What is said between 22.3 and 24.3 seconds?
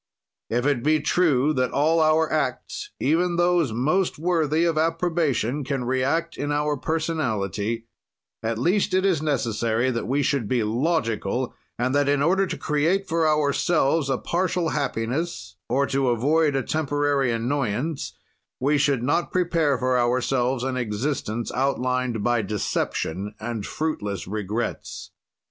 deception and fruitless